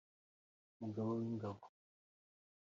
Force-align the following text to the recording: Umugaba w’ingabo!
Umugaba 0.75 1.09
w’ingabo! 1.17 1.63